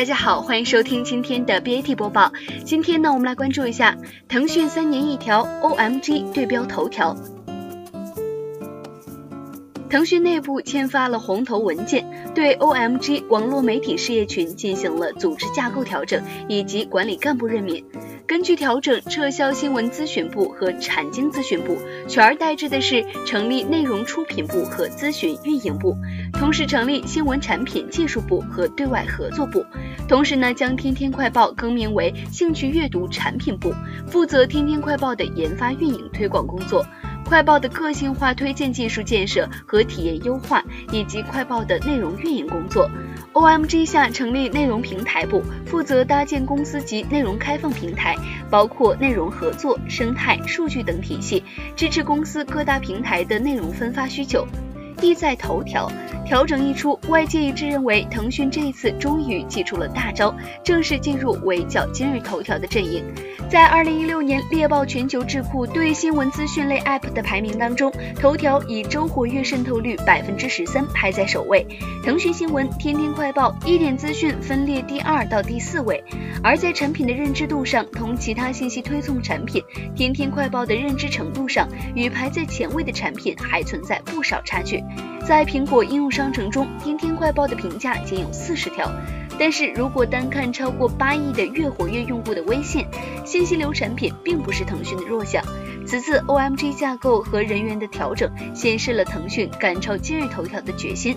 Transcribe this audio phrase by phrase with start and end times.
[0.00, 2.32] 大家好，欢迎收听今天的 BAT 播报。
[2.64, 3.94] 今天呢，我们来关注一下
[4.30, 7.14] 腾讯三年一条 OMG 对标头条。
[9.90, 17.84] 腾讯内部签发了红头文件，对 OMG 网络媒体事业群进行了组织架构调整以及管理干部任免。
[18.26, 21.76] 根据调整，撤销新闻咨询部和产经咨询部，
[22.06, 25.96] 取而代之的是成立内容出品部和咨询运营部，
[26.34, 29.66] 同时成立新闻产品技术部和对外合作部。
[30.10, 33.72] 同时呢，将天天快报更名为兴趣阅读产品部，
[34.08, 36.84] 负责天天快报的研发、运营、推广工作。
[37.24, 42.90] 快报的个性化推荐技术建设和体验优化，以及快报的内容运营工作。
[43.34, 48.16] OMG 下成立内容平台部，负责搭建公司级内容开放平台，
[48.50, 51.44] 包括内容合作、生态、数据等体系，
[51.76, 54.44] 支持公司各大平台的内容分发需求。
[55.00, 55.90] 意在头条
[56.24, 63.04] 调整一出，外界一致认为腾讯这一次终于祭出了大招，正式进入围剿今日头条的阵营。
[63.48, 71.66] 在二零一六年猎豹全球智库对新闻资讯类 App 的排名当中，头条以周活跃渗透率百分之十三排在首位，
[72.04, 76.02] 腾讯新闻、天天快报、一点资讯分列第二到第四位。
[76.44, 79.62] 而在产品的认知度上，同其他信息推送产品，
[79.96, 84.82] 天天快报的认知程度上，与排在前位的产品还存在不少差距。
[85.26, 88.90] 在苹果应用商城中，天天快报的评价仅有四十条。
[89.38, 92.84] 但是如果单看超过八亿的月活跃用户的微信
[93.24, 95.42] 信息流产品，并不是腾讯的弱项。
[95.86, 101.16] 此次 OMG 架构和人员的调整，显示了腾讯赶超今日头条的决心。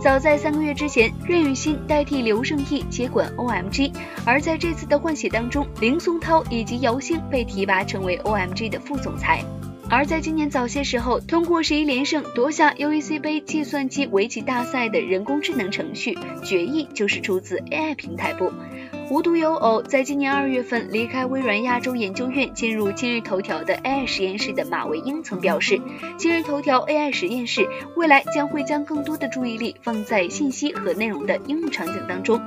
[0.00, 3.92] 早在三个月之前，任宇欣代替刘胜义接管 OMG，
[4.24, 9.44] 而在这次的换血当中，林松涛以及姚星被提拔成为 OMG 的副总裁。
[9.90, 18.52] 而在今年早些时候，通过十一连胜夺下 UEC 杯计算机围棋大赛的人工智能程序决议，就是出自 AI 平台部。
[19.10, 25.80] 无独有偶，在今年二月份离开微软亚洲研究院，进入今日头条的 AI 实验室的马维英曾表示，
[26.18, 27.66] 今日头条 AI 实验室
[27.96, 32.38] 未来将会将更多的注意力放在信息和内容的应用场景当中。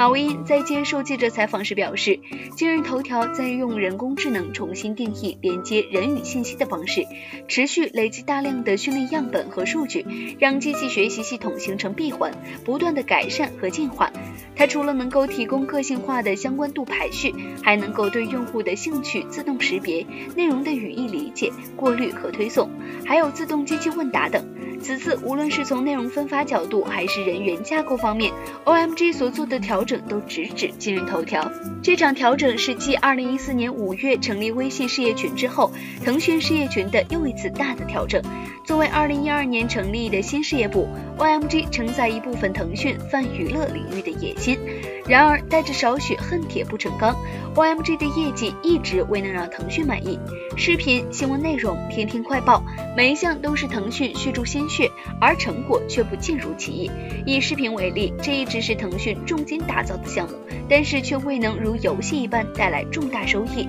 [0.00, 2.20] 马维因在接受记者采访时表示，
[2.56, 7.04] 今日头条在用人工智能重新定义连接人与信息的方式，
[7.48, 10.06] 持续累积大量的训练样本和数据，
[10.38, 12.32] 让机器学习系统形成闭环，
[12.64, 14.10] 不断的改善和进化。
[14.56, 22.70] 它除了能够提供个性化的相关度排序，还能够对用户的兴趣自动识别、内容的语义理解、过滤和推送，
[23.04, 24.42] 还有自动机器问答等。
[24.80, 28.32] 此次无论是从内容分发角度，还是人员架构方面
[28.64, 31.50] ，OMG 所做的调整都直指今日头条。
[31.82, 35.70] 这场调整是继2014年5月成立微信事业群之后，
[36.04, 38.22] 腾讯事业群的又一次大的调整。
[38.64, 44.58] 作为2012年成立的新事业部，OMG 承载一部分腾讯泛娱乐领域的野心。
[45.06, 47.16] 然而，带着少许恨铁不成钢
[47.56, 50.20] ，OMG 的业绩一直未能让腾讯满意。
[50.56, 52.62] 视频、新闻内容、天天快报，
[52.96, 54.88] 每一项都是腾讯续注心确，
[55.20, 56.90] 而成果却不尽如其意。
[57.26, 60.34] 以视频为例，这一直是腾讯重金打造的项目，
[60.68, 63.66] 但是却未能如游戏一般带来重大收益。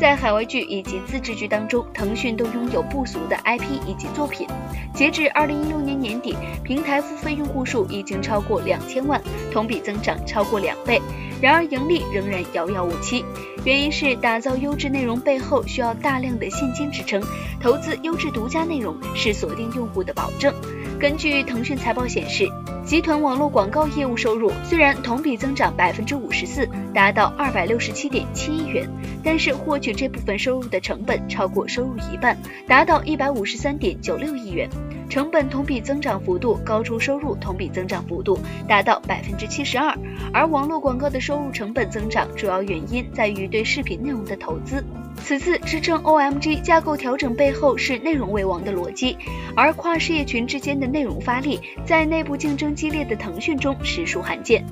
[0.00, 4.48] 在海外剧以及自制剧当中，腾讯都拥有不俗的 IP 以及作品。
[4.94, 6.34] 截至二零一六年年底，
[6.64, 9.20] 平台付费用户数已经超过两千万，
[9.52, 11.02] 同比增长超过两倍。
[11.42, 13.22] 然而盈利仍然遥遥无期，
[13.62, 17.22] 原因是打造优质内容背后需要大量的现金支撑，
[17.60, 20.54] 投资优质独家内容是锁定用户的保证。
[20.98, 22.48] 根据腾讯财报显示，
[22.90, 28.90] 集团网络广告业务收入虽然同比增长百分之五十四，达到二百六十七点七亿元，
[29.22, 32.36] 但是获取这部分收入的成本超过收入一半，
[32.66, 34.68] 达到一百五十三点九六亿元，
[35.10, 39.98] 成本同比增长幅度高出收入同比增长幅度，达到百分之七十二。
[40.32, 44.84] 而网络广告的收入成本增长主要原因在于对视频内容的投资。
[45.16, 49.18] 此次支撑 OMG 架构调整背后是内容为王的逻辑，
[49.56, 54.64] 而跨事业群之间的内容发力，在内部竞争激烈的腾讯中实属罕见。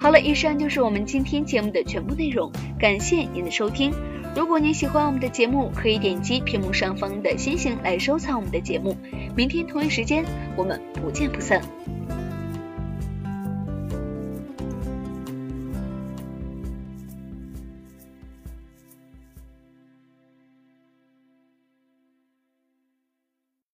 [0.00, 3.92] 好了，以上就是我们今天节目的全部内容，感谢您的收听。
[4.34, 8.96] 如果您喜欢我们的节目，可以点击屏幕上方的星星来收藏我们的节目。
[9.36, 10.24] 明天同一时间，
[10.56, 11.60] 我们不见不散。